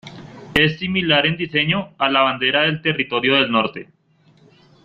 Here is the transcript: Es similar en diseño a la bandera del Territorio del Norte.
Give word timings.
Es 0.55 0.79
similar 0.79 1.27
en 1.27 1.37
diseño 1.37 1.93
a 1.99 2.09
la 2.09 2.21
bandera 2.21 2.61
del 2.63 2.81
Territorio 2.81 3.35
del 3.35 3.51
Norte. 3.51 3.87